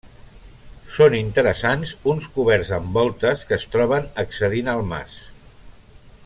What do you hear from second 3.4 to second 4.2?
que es troben